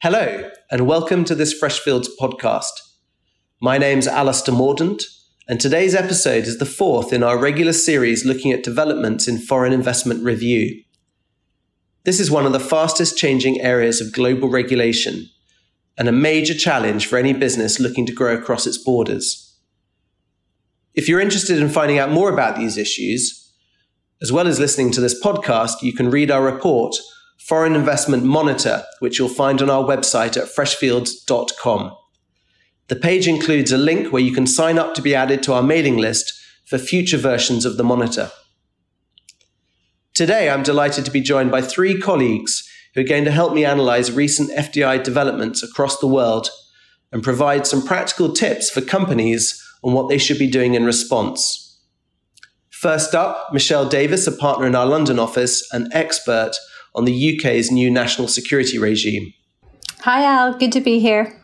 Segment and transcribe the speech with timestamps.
[0.00, 2.70] Hello, and welcome to this Freshfields podcast.
[3.60, 5.02] My name's Alastair Mordaunt,
[5.48, 9.72] and today's episode is the fourth in our regular series looking at developments in foreign
[9.72, 10.84] investment review.
[12.04, 15.26] This is one of the fastest changing areas of global regulation
[15.98, 19.58] and a major challenge for any business looking to grow across its borders.
[20.94, 23.52] If you're interested in finding out more about these issues,
[24.22, 26.94] as well as listening to this podcast, you can read our report
[27.38, 31.96] Foreign Investment Monitor, which you'll find on our website at freshfields.com.
[32.88, 35.62] The page includes a link where you can sign up to be added to our
[35.62, 36.32] mailing list
[36.66, 38.30] for future versions of the monitor.
[40.14, 43.64] Today, I'm delighted to be joined by three colleagues who are going to help me
[43.64, 46.48] analyze recent FDI developments across the world
[47.12, 51.78] and provide some practical tips for companies on what they should be doing in response.
[52.70, 56.52] First up, Michele Davis, a partner in our London office and expert
[56.98, 59.32] on the UK's new national security regime.
[60.00, 60.58] Hi, Al.
[60.58, 61.40] Good to be here.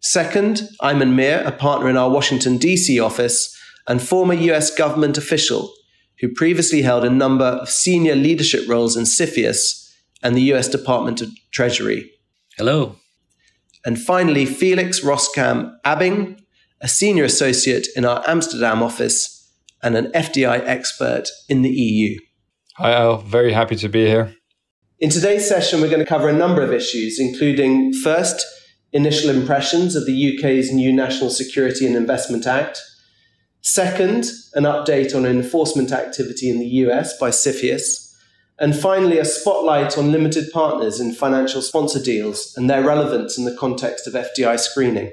[0.00, 2.98] Second, Aimen Mir, a partner in our Washington, D.C.
[2.98, 3.54] office
[3.86, 5.72] and former US government official
[6.20, 11.20] who previously held a number of senior leadership roles in CFIUS and the US Department
[11.20, 12.10] of Treasury.
[12.56, 12.96] Hello.
[13.84, 16.40] And finally, Felix Roscam Abbing,
[16.80, 19.52] a senior associate in our Amsterdam office
[19.82, 22.18] and an FDI expert in the EU.
[22.76, 23.18] Hi, Al.
[23.18, 24.34] Very happy to be here.
[25.00, 28.44] In today's session, we're going to cover a number of issues, including first,
[28.92, 32.82] initial impressions of the UK's new National Security and Investment Act.
[33.60, 34.24] Second,
[34.54, 38.12] an update on enforcement activity in the US by CFIUS.
[38.58, 43.44] And finally, a spotlight on limited partners in financial sponsor deals and their relevance in
[43.44, 45.12] the context of FDI screening.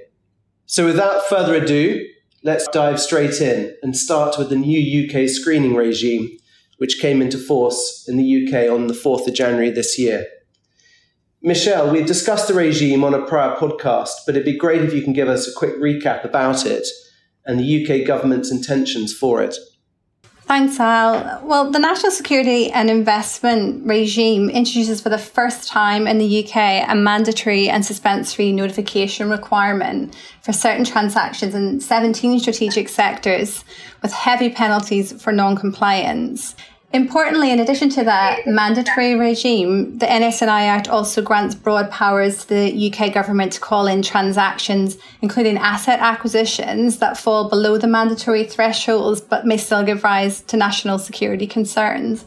[0.66, 2.04] So, without further ado,
[2.44, 6.40] let's dive straight in and start with the new UK screening regime
[6.78, 10.26] which came into force in the UK on the 4th of January this year.
[11.42, 15.02] Michele, we've discussed the regime on a prior podcast, but it'd be great if you
[15.02, 16.88] can give us a quick recap about it
[17.46, 19.56] and the UK government's intentions for it.
[20.48, 21.42] Thanks, Al.
[21.44, 26.88] Well, the National Security and Investment Regime introduces for the first time in the UK
[26.88, 33.66] a mandatory and suspensory notification requirement for certain transactions in 17 strategic sectors
[34.04, 36.56] with heavy penalties for non compliance.
[36.96, 42.48] Importantly, in addition to that mandatory regime, the NS&I Act also grants broad powers to
[42.48, 48.46] the UK government to call in transactions, including asset acquisitions that fall below the mandatory
[48.46, 52.24] thresholds but may still give rise to national security concerns.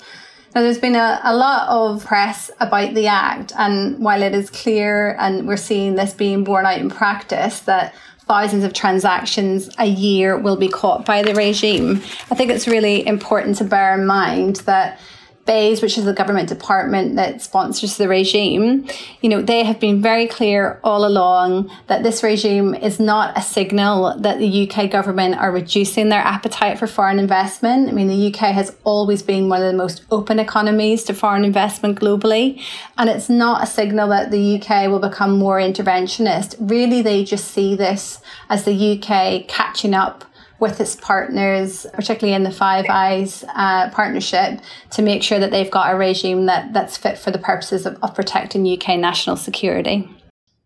[0.55, 4.51] Now, there's been a, a lot of press about the Act, and while it is
[4.51, 7.95] clear, and we're seeing this being borne out in practice, that
[8.29, 12.03] thousands of transactions a year will be caught by the regime.
[12.31, 15.01] I think it's really important to bear in mind that
[15.49, 18.87] BEIS, which is the government department that sponsors the regime,
[19.23, 23.41] you know, they have been very clear all along that this regime is not a
[23.41, 27.89] signal that the UK government are reducing their appetite for foreign investment.
[27.89, 31.47] I mean, the UK has always been one of the most open economies to foreign
[31.47, 32.63] investment globally.
[32.99, 36.57] And it's not a signal that the UK will become more interventionist.
[36.61, 38.21] Really, they just see this
[38.51, 40.27] as the UK catching up
[40.61, 44.61] with its partners, particularly in the Five Eyes uh, partnership,
[44.91, 47.97] to make sure that they've got a regime that, that's fit for the purposes of,
[48.03, 50.09] of protecting UK national security.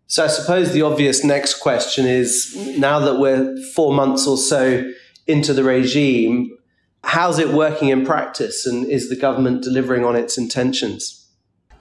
[0.07, 4.91] So I suppose the obvious next question is now that we're four months or so
[5.27, 6.57] into the regime,
[7.03, 11.22] how's it working in practice and is the government delivering on its intentions?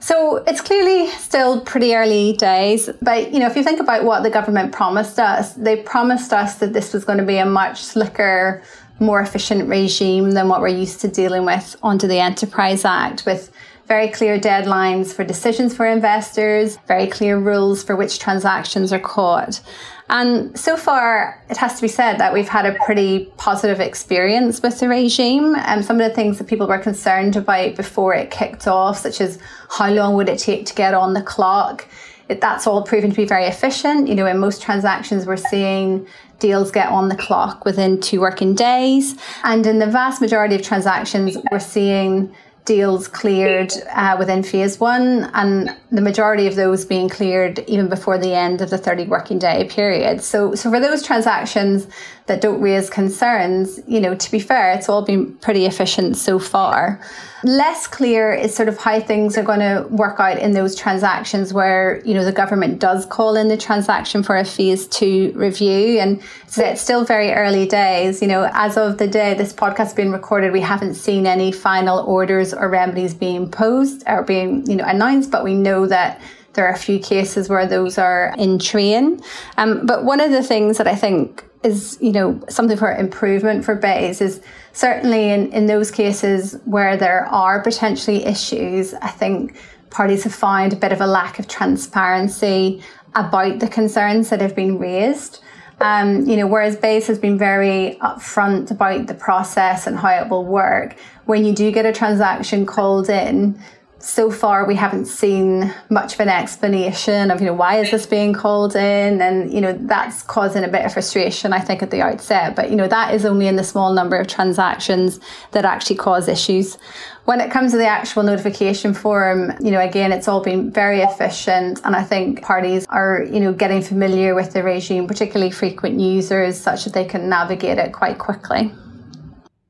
[0.03, 4.25] So it's clearly still pretty early days, but you know, if you think about what
[4.25, 7.81] the government promised us, they promised us that this was going to be a much
[7.81, 8.65] slicker,
[8.99, 13.53] more efficient regime than what we're used to dealing with under the Enterprise Act, with
[13.87, 19.61] very clear deadlines for decisions for investors, very clear rules for which transactions are caught.
[20.09, 24.61] And so far, it has to be said that we've had a pretty positive experience
[24.61, 25.55] with the regime.
[25.55, 28.99] And um, some of the things that people were concerned about before it kicked off,
[28.99, 29.39] such as
[29.71, 31.89] how long would it take to get on the clock,
[32.29, 34.07] it, that's all proven to be very efficient.
[34.07, 36.07] You know, in most transactions, we're seeing
[36.41, 39.17] deals get on the clock within two working days.
[39.45, 45.31] And in the vast majority of transactions, we're seeing deals cleared uh, within phase one,
[45.35, 49.39] and the majority of those being cleared even before the end of the 30 working
[49.39, 50.23] day period.
[50.23, 51.87] So, so for those transactions
[52.33, 56.39] that don't raise concerns, you know, to be fair, it's all been pretty efficient so
[56.39, 56.99] far.
[57.45, 61.53] Less clear is sort of how things are going to work out in those transactions
[61.53, 65.99] where, you know, the government does call in the transaction for a phase two review.
[65.99, 68.23] And so it's still very early days.
[68.23, 71.53] You know, as of the day this podcast has been recorded, we haven't seen any
[71.53, 76.19] final orders or remedies being posed or being, you know, announced, but we know that
[76.55, 79.21] there are a few cases where those are in train.
[79.59, 83.65] Um, but one of the things that I think is, you know, something for improvement
[83.65, 84.41] for BEIS is
[84.73, 89.57] certainly in, in those cases where there are potentially issues, I think
[89.91, 92.83] parties have found a bit of a lack of transparency
[93.15, 95.43] about the concerns that have been raised.
[95.81, 100.29] Um, you know, whereas BEIS has been very upfront about the process and how it
[100.29, 103.61] will work, when you do get a transaction called in,
[104.03, 108.05] so far we haven't seen much of an explanation of you know why is this
[108.05, 109.23] being called in?
[109.23, 112.57] And you know that's causing a bit of frustration i think at the outset.
[112.57, 115.21] But you know that is only in the small number of transactions
[115.53, 116.79] that actually cause issues.
[117.25, 121.01] When it comes to the actual notification form you know again it's all been very
[121.01, 121.81] efficient.
[121.85, 126.59] And i think parties are you know getting familiar with the regime particularly frequent users
[126.59, 128.73] such that they can navigate it quite quickly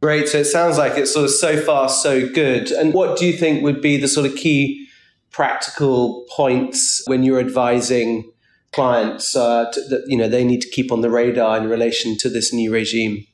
[0.02, 0.28] Great.
[0.28, 2.72] So it sounds like it's sort of so far so good.
[2.72, 4.88] And what do you think would be the sort of key
[5.30, 8.28] practical points when you're advising
[8.72, 12.16] clients uh, to, that you know they need to keep on the radar in relation
[12.18, 13.24] to this new regime?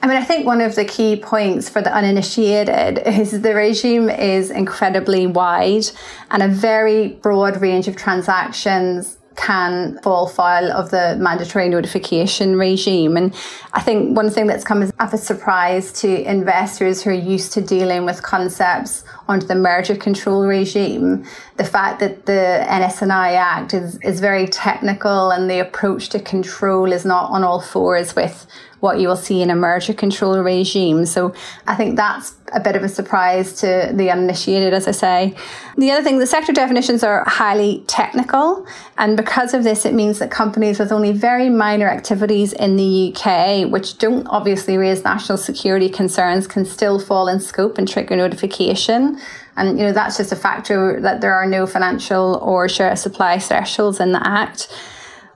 [0.00, 4.08] I mean, I think one of the key points for the uninitiated is the regime
[4.08, 5.90] is incredibly wide
[6.30, 13.16] and a very broad range of transactions can fall foul of the mandatory notification regime.
[13.16, 13.34] And
[13.72, 17.60] I think one thing that's come as a surprise to investors who are used to
[17.60, 21.24] dealing with concepts under the merger control regime,
[21.56, 26.92] the fact that the NS&I Act is, is very technical and the approach to control
[26.92, 28.46] is not on all fours with
[28.80, 31.06] what you will see in a merger control regime.
[31.06, 31.34] So
[31.66, 35.36] I think that's a bit of a surprise to the uninitiated, as I say.
[35.76, 38.66] The other thing, the sector definitions are highly technical.
[38.98, 43.14] And because of this, it means that companies with only very minor activities in the
[43.14, 48.16] UK, which don't obviously raise national security concerns, can still fall in scope and trigger
[48.16, 49.20] notification.
[49.56, 53.38] And, you know, that's just a factor that there are no financial or share supply
[53.38, 54.68] thresholds in the Act.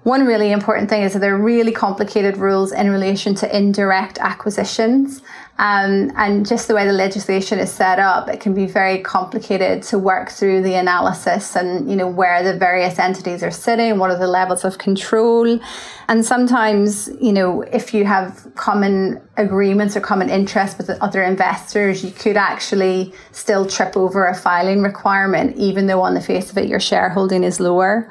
[0.04, 4.18] One really important thing is that there are really complicated rules in relation to indirect
[4.18, 5.22] acquisitions.
[5.56, 9.84] Um, and just the way the legislation is set up, it can be very complicated
[9.84, 14.10] to work through the analysis and, you know, where the various entities are sitting, what
[14.10, 15.60] are the levels of control.
[16.08, 22.04] And sometimes, you know, if you have common agreements or common interests with other investors,
[22.04, 26.58] you could actually still trip over a filing requirement, even though on the face of
[26.58, 28.10] it, your shareholding is lower.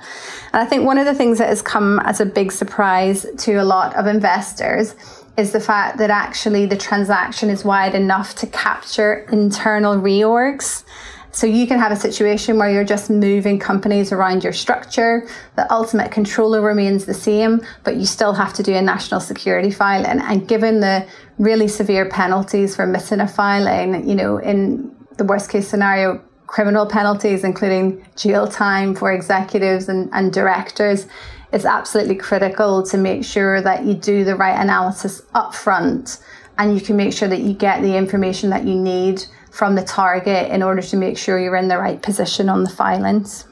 [0.53, 3.55] And I think one of the things that has come as a big surprise to
[3.55, 4.95] a lot of investors
[5.37, 10.83] is the fact that actually the transaction is wide enough to capture internal reorgs.
[11.31, 15.27] So you can have a situation where you're just moving companies around your structure.
[15.55, 19.71] The ultimate controller remains the same, but you still have to do a national security
[19.71, 20.21] filing.
[20.21, 21.07] And given the
[21.39, 26.85] really severe penalties for missing a filing, you know, in the worst case scenario, criminal
[26.85, 31.07] penalties, including jail time for executives and, and directors,
[31.53, 36.19] it's absolutely critical to make sure that you do the right analysis up front
[36.57, 39.83] and you can make sure that you get the information that you need from the
[39.83, 43.45] target in order to make sure you're in the right position on the filings.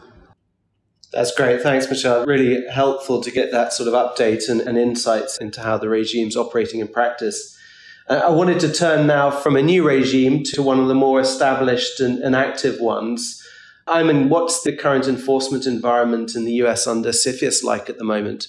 [1.13, 1.61] That's great.
[1.61, 2.25] Thanks, Michele.
[2.25, 6.35] Really helpful to get that sort of update and, and insights into how the regime's
[6.35, 7.55] operating in practice.
[8.09, 11.19] Uh, I wanted to turn now from a new regime to one of the more
[11.19, 13.40] established and, and active ones.
[13.89, 18.47] Aimen, what's the current enforcement environment in the US under CFIUS like at the moment?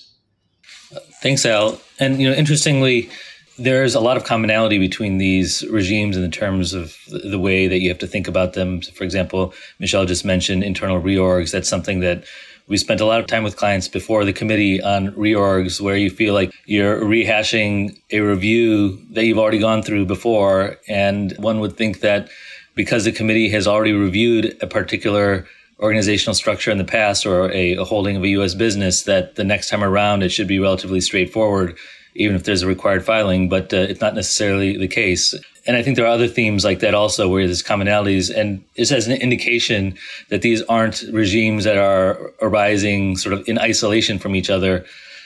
[1.22, 1.80] Thanks, Al.
[1.98, 3.10] And you know, interestingly,
[3.58, 7.80] there's a lot of commonality between these regimes in the terms of the way that
[7.80, 8.80] you have to think about them.
[8.80, 11.52] For example, Michele just mentioned internal reorgs.
[11.52, 12.24] That's something that
[12.68, 16.10] we spent a lot of time with clients before the committee on reorgs where you
[16.10, 20.78] feel like you're rehashing a review that you've already gone through before.
[20.88, 22.28] And one would think that
[22.74, 25.46] because the committee has already reviewed a particular
[25.80, 28.54] organizational structure in the past or a, a, holding of a U.S.
[28.54, 31.76] business, that the next time around it should be relatively straightforward,
[32.14, 33.48] even if there's a required filing.
[33.48, 35.34] But uh, it's not necessarily the case.
[35.66, 38.34] And I think there are other themes like that also where there's commonalities.
[38.34, 39.96] And this has an indication
[40.28, 44.84] that these aren't regimes that are arising sort of in isolation from each other.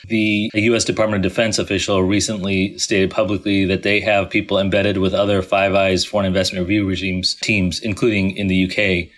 [0.09, 0.85] The U.S.
[0.85, 5.75] Department of Defense official recently stated publicly that they have people embedded with other Five
[5.75, 9.11] Eyes foreign investment review regimes teams, including in the UK.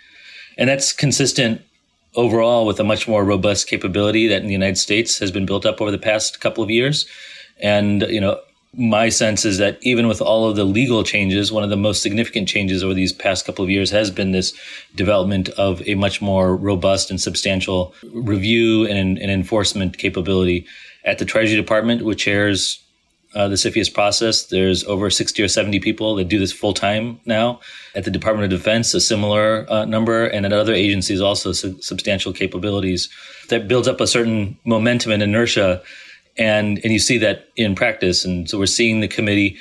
[0.56, 1.60] And that's consistent
[2.14, 5.66] overall with a much more robust capability that in the United States has been built
[5.66, 7.06] up over the past couple of years.
[7.60, 8.40] And, you know,
[8.74, 12.02] my sense is that even with all of the legal changes, one of the most
[12.02, 14.52] significant changes over these past couple of years has been this
[14.94, 20.66] development of a much more robust and substantial review and, and enforcement capability
[21.04, 22.82] at the Treasury Department, which chairs
[23.34, 24.46] uh, the CFIUS process.
[24.46, 27.60] There's over 60 or 70 people that do this full time now.
[27.94, 31.80] At the Department of Defense, a similar uh, number, and at other agencies, also su-
[31.80, 33.08] substantial capabilities.
[33.48, 35.82] That builds up a certain momentum and inertia,
[36.38, 38.24] and and you see that in practice.
[38.24, 39.56] And so we're seeing the committee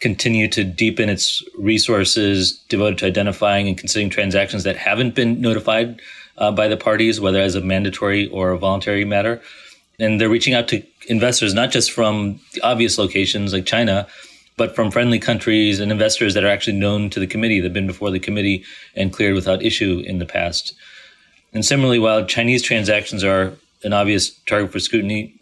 [0.00, 6.00] continue to deepen its resources devoted to identifying and considering transactions that haven't been notified
[6.38, 9.40] uh, by the parties, whether as a mandatory or a voluntary matter.
[9.98, 14.06] And they're reaching out to investors, not just from the obvious locations like China,
[14.58, 17.72] but from friendly countries and investors that are actually known to the committee, that have
[17.72, 18.64] been before the committee
[18.94, 20.74] and cleared without issue in the past.
[21.54, 25.34] And similarly, while Chinese transactions are an obvious target for scrutiny,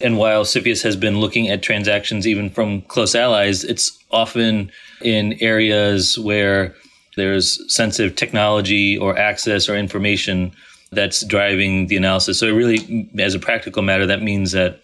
[0.00, 4.70] and while CFIUS has been looking at transactions even from close allies, it's often
[5.02, 6.74] in areas where
[7.16, 10.52] there's sensitive technology or access or information
[10.92, 12.38] that's driving the analysis.
[12.38, 14.80] So, really, as a practical matter, that means that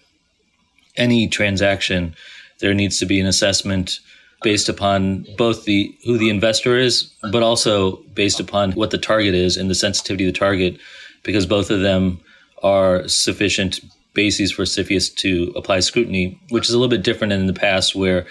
[0.96, 2.14] any transaction,
[2.60, 4.00] there needs to be an assessment
[4.42, 9.34] based upon both the who the investor is, but also based upon what the target
[9.34, 10.78] is and the sensitivity of the target,
[11.22, 12.20] because both of them
[12.62, 13.80] are sufficient
[14.16, 17.52] bases for CFIUS to apply scrutiny, which is a little bit different than in the
[17.52, 18.26] past, where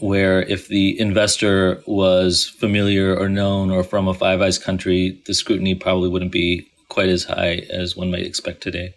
[0.00, 5.32] where if the investor was familiar or known or from a Five Eyes country, the
[5.32, 8.92] scrutiny probably wouldn't be quite as high as one might expect today.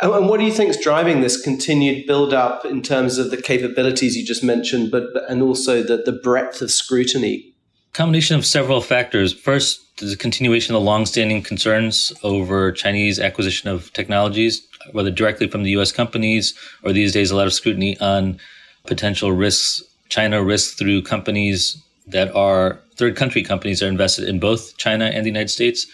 [0.00, 3.40] And what do you think is driving this continued build up in terms of the
[3.40, 7.49] capabilities you just mentioned, but and also the, the breadth of scrutiny?
[7.92, 9.32] Combination of several factors.
[9.32, 15.64] First, the continuation of the longstanding concerns over Chinese acquisition of technologies, whether directly from
[15.64, 15.90] the U.S.
[15.90, 16.54] companies
[16.84, 18.38] or these days a lot of scrutiny on
[18.86, 19.82] potential risks.
[20.08, 25.06] China risks through companies that are third country companies that are invested in both China
[25.06, 25.86] and the United States.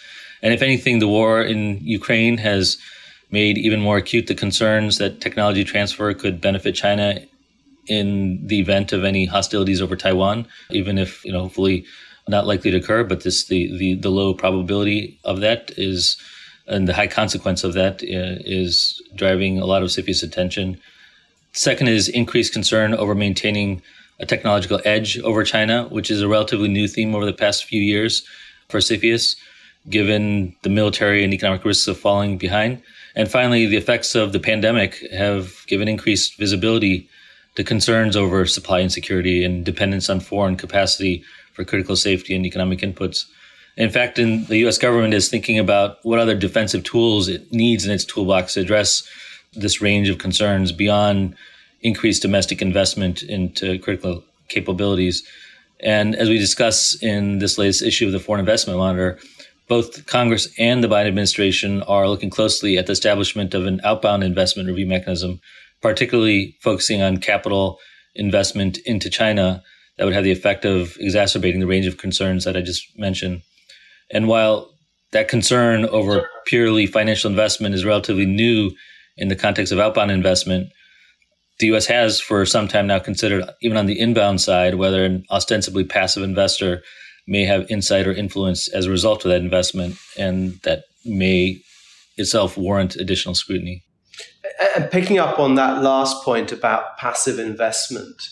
[0.42, 2.76] And if anything, the war in Ukraine has
[3.30, 7.20] made even more acute the concerns that technology transfer could benefit China
[7.88, 11.84] in the event of any hostilities over Taiwan, even if you know hopefully
[12.28, 13.04] not likely to occur.
[13.04, 16.16] But this the the, the low probability of that is,
[16.66, 20.80] and the high consequence of that uh, is driving a lot of CFIUS attention.
[21.52, 23.80] Second is increased concern over maintaining
[24.18, 27.80] a technological edge over China, which is a relatively new theme over the past few
[27.80, 28.26] years
[28.68, 29.36] for CFIUS,
[29.88, 32.82] given the military and economic risks of falling behind.
[33.14, 37.08] And finally, the effects of the pandemic have given increased visibility
[37.56, 42.80] to concerns over supply insecurity and dependence on foreign capacity for critical safety and economic
[42.80, 43.24] inputs.
[43.76, 47.84] In fact, in the US government is thinking about what other defensive tools it needs
[47.84, 49.06] in its toolbox to address
[49.52, 51.34] this range of concerns beyond
[51.82, 55.22] increased domestic investment into critical capabilities.
[55.80, 59.18] And as we discuss in this latest issue of the Foreign Investment Monitor,
[59.68, 64.22] both Congress and the Biden administration are looking closely at the establishment of an outbound
[64.24, 65.40] investment review mechanism,
[65.82, 67.78] particularly focusing on capital
[68.14, 69.62] investment into China
[69.96, 73.42] that would have the effect of exacerbating the range of concerns that I just mentioned.
[74.10, 74.70] And while
[75.12, 78.70] that concern over purely financial investment is relatively new
[79.16, 80.68] in the context of outbound investment,
[81.58, 85.24] the US has for some time now considered, even on the inbound side, whether an
[85.30, 86.82] ostensibly passive investor
[87.26, 91.58] may have insight or influence as a result of that investment, and that may
[92.16, 93.82] itself warrant additional scrutiny.
[94.74, 98.22] And picking up on that last point about passive investment,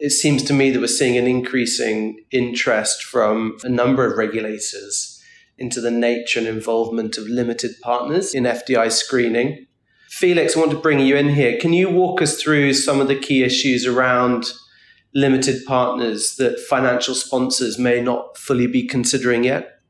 [0.00, 5.20] it seems to me that we're seeing an increasing interest from a number of regulators
[5.58, 9.66] into the nature and involvement of limited partners in FDI screening.
[10.08, 11.58] Felix, I want to bring you in here.
[11.58, 14.44] Can you walk us through some of the key issues around
[15.14, 19.80] limited partners that financial sponsors may not fully be considering yet?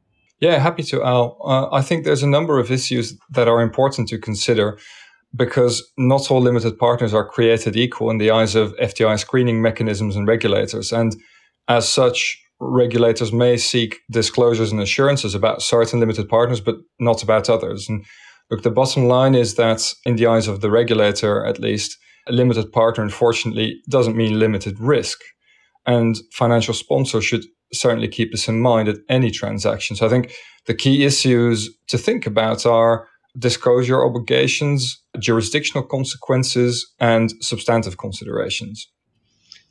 [0.41, 1.39] Yeah, happy to, Al.
[1.43, 4.79] Uh, I think there's a number of issues that are important to consider
[5.35, 10.17] because not all limited partners are created equal in the eyes of FDI screening mechanisms
[10.17, 10.93] and regulators.
[10.93, 11.17] And
[11.69, 17.49] as such, regulators may seek disclosures and assurances about certain limited partners, but not about
[17.49, 17.89] others.
[17.89, 18.05] And
[18.51, 21.97] look, the bottom line is that in the eyes of the regulator, at least,
[22.29, 25.19] a limited partner, unfortunately, doesn't mean limited risk.
[25.87, 29.97] And financial sponsors should certainly keep this in mind at any transaction.
[29.97, 30.33] So I think
[30.67, 33.09] the key issues to think about are
[33.39, 38.89] disclosure obligations, jurisdictional consequences, and substantive considerations.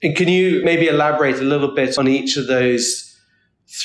[0.03, 3.08] And can you maybe elaborate a little bit on each of those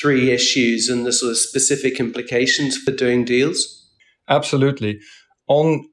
[0.01, 3.89] three issues and the sort of specific implications for doing deals?
[4.29, 4.99] Absolutely.
[5.47, 5.85] On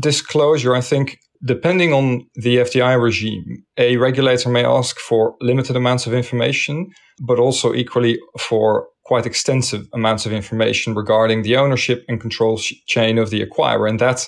[0.00, 6.06] disclosure, I think Depending on the FDI regime, a regulator may ask for limited amounts
[6.06, 6.88] of information,
[7.22, 13.18] but also equally for quite extensive amounts of information regarding the ownership and control chain
[13.18, 13.88] of the acquirer.
[13.88, 14.26] And that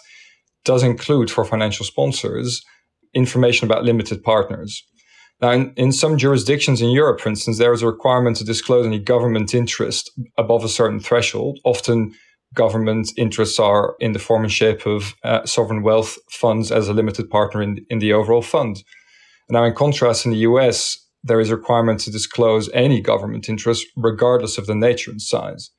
[0.64, 2.64] does include for financial sponsors
[3.12, 4.84] information about limited partners.
[5.40, 8.86] Now, in, in some jurisdictions in Europe, for instance, there is a requirement to disclose
[8.86, 11.58] any government interest above a certain threshold.
[11.64, 12.14] Often,
[12.54, 16.94] government interests are in the form and shape of uh, sovereign wealth funds as a
[16.94, 18.84] limited partner in, in the overall fund.
[19.50, 23.86] Now, in contrast, in the US, there is a requirement to disclose any government interest,
[23.96, 25.70] regardless of the nature and size.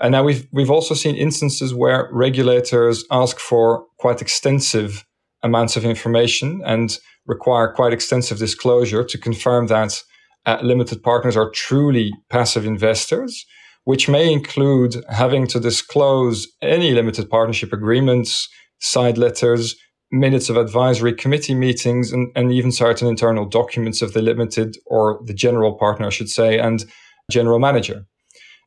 [0.00, 5.04] And now we've we've also seen instances where regulators ask for quite extensive
[5.42, 10.02] amounts of information and require quite extensive disclosure to confirm that
[10.44, 13.46] uh, limited partners are truly passive investors,
[13.84, 18.48] which may include having to disclose any limited partnership agreements,
[18.80, 19.76] side letters,
[20.12, 25.20] minutes of advisory committee meetings, and, and even certain internal documents of the limited or
[25.24, 26.84] the general partner, I should say, and
[27.30, 28.04] general manager.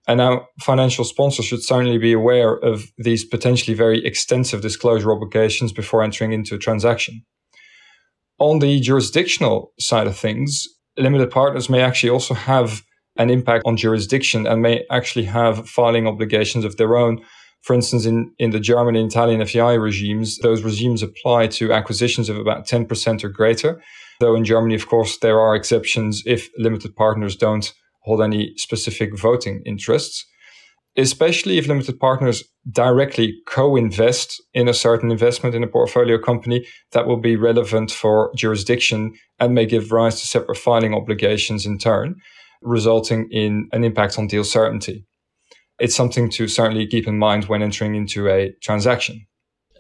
[0.08, 5.72] And now financial sponsors should certainly be aware of these potentially very extensive disclosure obligations
[5.72, 7.24] before entering into a transaction.
[8.38, 12.84] On the jurisdictional side of things, limited partners may actually also have
[13.18, 17.22] an impact on jurisdiction and may actually have filing obligations of their own.
[17.66, 22.30] For instance, in, in the German and Italian FDI regimes, those regimes apply to acquisitions
[22.30, 23.82] of about 10% or greater.
[24.20, 29.18] Though in Germany, of course, there are exceptions if limited partners don't hold any specific
[29.18, 30.24] voting interests,
[30.96, 36.68] especially if limited partners directly co invest in a certain investment in a portfolio company
[36.92, 41.80] that will be relevant for jurisdiction and may give rise to separate filing obligations in
[41.80, 42.14] turn,
[42.62, 45.04] resulting in an impact on deal certainty.
[45.80, 49.28] It's something to certainly keep in mind when entering into a transaction.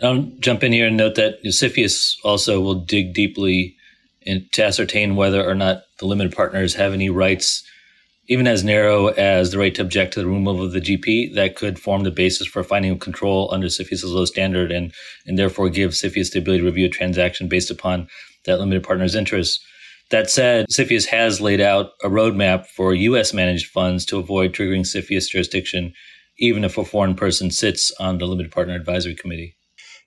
[0.02, 3.78] I'll jump in here and note that CFIUS also will dig deeply
[4.22, 7.64] in, to ascertain whether or not the limited partners have any rights
[8.28, 11.56] even as narrow as the right to object to the removal of the GP, that
[11.56, 14.94] could form the basis for finding control under CFIUS's low standard and,
[15.28, 18.08] and therefore give CFIUS the ability to review a transaction based upon
[18.46, 19.64] that limited partner's interests.
[20.12, 23.34] That said, CFIUS has laid out a roadmap for U.S.
[23.34, 25.94] managed funds to avoid triggering CFIUS jurisdiction,
[26.38, 29.56] even if a foreign person sits on the limited partner advisory committee.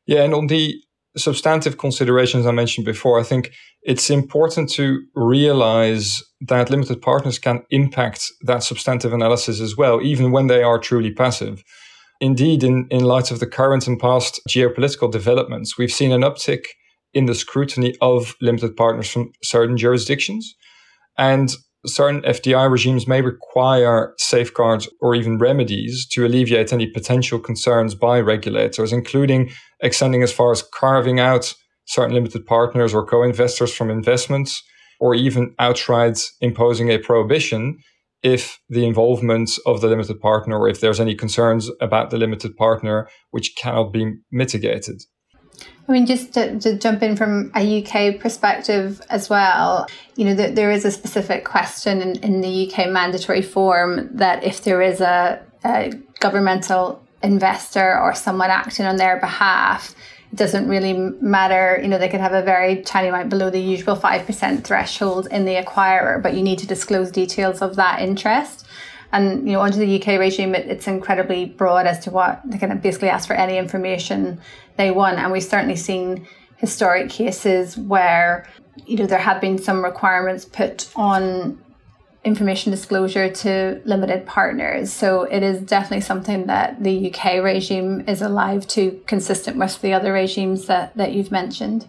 [0.07, 0.75] Yeah, and on the
[1.17, 7.65] substantive considerations I mentioned before, I think it's important to realize that limited partners can
[7.71, 11.63] impact that substantive analysis as well, even when they are truly passive.
[12.21, 16.65] Indeed, in, in light of the current and past geopolitical developments, we've seen an uptick
[17.12, 20.55] in the scrutiny of limited partners from certain jurisdictions.
[21.16, 21.51] And
[21.87, 28.21] certain FDI regimes may require safeguards or even remedies to alleviate any potential concerns by
[28.21, 31.55] regulators, including extending as far as carving out
[31.87, 34.62] certain limited partners or co investors from investments,
[35.01, 37.79] or even outright imposing a prohibition
[38.23, 42.57] if the involvement of the limited partner or if there's any concerns about the limited
[42.57, 45.01] partner which cannot be mitigated.
[45.88, 50.35] I mean, just to, to, jump in from a UK perspective as well, you know,
[50.35, 54.83] there, there is a specific question in, in, the UK mandatory form that if there
[54.83, 59.94] is a, a governmental investor or someone acting on their behalf,
[60.31, 61.79] it doesn't really matter.
[61.81, 65.46] You know, they could have a very tiny amount below the usual 5% threshold in
[65.46, 68.66] the acquirer, but you need to disclose details of that interest.
[69.12, 72.59] And, you know, under the UK regime, it, it's incredibly broad as to what they
[72.59, 74.40] can basically ask for any information
[74.77, 75.18] they want.
[75.18, 78.47] And we've certainly seen historic cases where,
[78.87, 81.59] you know, there have been some requirements put on
[82.25, 84.92] information disclosure to limited partners.
[84.92, 89.94] So it is definitely something that the UK regime is alive to, consistent with the
[89.94, 91.88] other regimes that, that you've mentioned.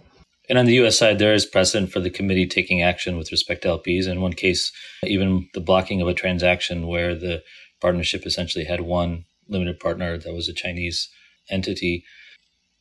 [0.50, 3.62] And on the US side, there is precedent for the committee taking action with respect
[3.62, 4.08] to LPs.
[4.08, 4.72] In one case,
[5.04, 7.44] even the blocking of a transaction where the
[7.80, 11.10] partnership essentially had one limited partner that was a Chinese
[11.50, 12.04] entity.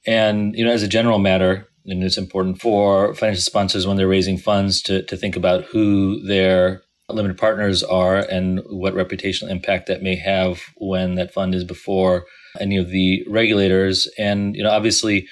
[0.07, 4.09] And, you know, as a general matter, and it's important for financial sponsors when they're
[4.09, 9.87] raising funds to, to think about who their limited partners are and what reputational impact
[9.87, 12.26] that may have when that fund is before
[12.61, 14.07] any of the regulators.
[14.18, 15.26] And, you know, obviously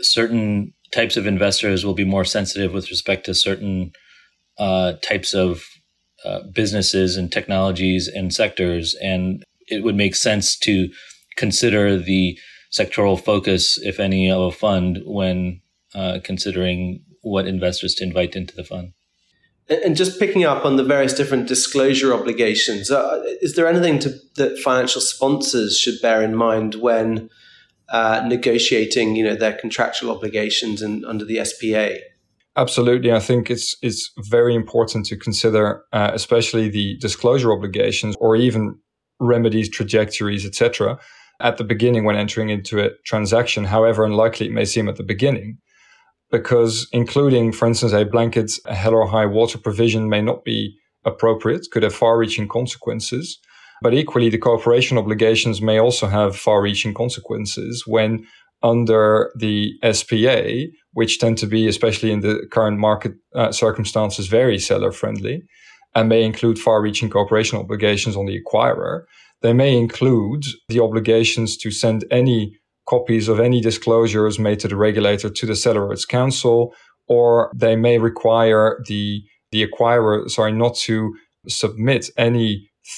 [0.00, 3.92] certain types of investors will be more sensitive with respect to certain
[4.58, 5.64] uh, types of
[6.24, 8.94] uh, businesses and technologies and sectors.
[9.02, 10.90] And it would make sense to
[11.36, 12.38] consider the
[12.70, 15.60] sectoral focus, if any, of a fund when
[15.94, 18.92] uh, considering what investors to invite into the fund.
[19.68, 24.10] And just picking up on the various different disclosure obligations, uh, is there anything to,
[24.36, 27.30] that financial sponsors should bear in mind when
[27.92, 31.90] uh, negotiating, you know, their contractual obligations and under the SPA?
[32.56, 38.34] Absolutely, I think it's it's very important to consider, uh, especially the disclosure obligations or
[38.36, 38.78] even
[39.20, 40.98] remedies, trajectories, etc.
[41.40, 45.02] At the beginning, when entering into a transaction, however unlikely it may seem at the
[45.02, 45.58] beginning,
[46.30, 51.66] because including, for instance, a blanket hell or high water provision may not be appropriate,
[51.70, 53.38] could have far reaching consequences.
[53.82, 58.26] But equally, the cooperation obligations may also have far reaching consequences when
[58.62, 64.58] under the SPA, which tend to be, especially in the current market uh, circumstances, very
[64.58, 65.42] seller friendly
[65.94, 69.02] and may include far reaching cooperation obligations on the acquirer.
[69.42, 74.76] They may include the obligations to send any copies of any disclosures made to the
[74.76, 76.74] regulator to the seller or its counsel,
[77.08, 81.14] or they may require the, the acquirer, sorry, not to
[81.48, 82.08] submit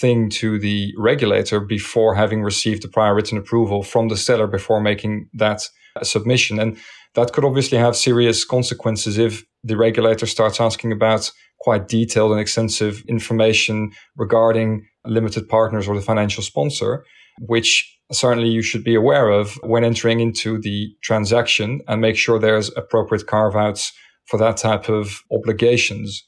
[0.02, 4.80] anything to the regulator before having received the prior written approval from the seller before
[4.80, 5.62] making that
[6.02, 6.58] submission.
[6.58, 6.76] And
[7.14, 12.40] that could obviously have serious consequences if the regulator starts asking about quite detailed and
[12.40, 17.04] extensive information regarding limited partners or the financial sponsor,
[17.40, 22.38] which certainly you should be aware of when entering into the transaction and make sure
[22.38, 23.92] there's appropriate carve outs
[24.26, 26.26] for that type of obligations.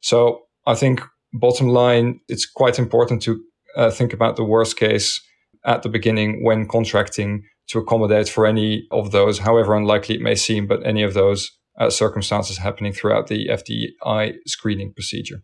[0.00, 3.42] So I think bottom line, it's quite important to
[3.76, 5.20] uh, think about the worst case
[5.64, 10.34] at the beginning when contracting to accommodate for any of those, however unlikely it may
[10.34, 15.42] seem, but any of those uh, circumstances happening throughout the FDI screening procedure.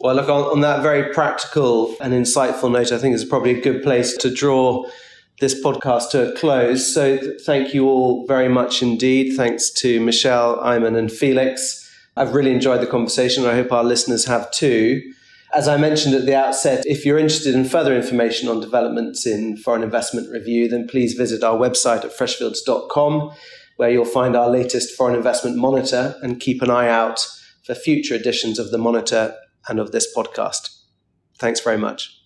[0.00, 3.60] Well, look, on, on, that very practical and insightful note, I think it's probably a
[3.60, 4.84] good place to draw
[5.40, 6.92] this podcast to a close.
[6.92, 9.36] So, th- thank you all very much indeed.
[9.36, 11.81] Thanks to Michele, Aimen, and Felix.
[12.16, 13.46] I've really enjoyed the conversation.
[13.46, 15.02] I hope our listeners have too.
[15.54, 19.56] As I mentioned at the outset, if you're interested in further information on developments in
[19.58, 23.32] foreign investment review, then please visit our website at freshfields.com,
[23.76, 27.26] where you'll find our latest foreign investment monitor and keep an eye out
[27.64, 29.34] for future editions of the monitor
[29.68, 30.70] and of this podcast.
[31.38, 32.21] Thanks very much.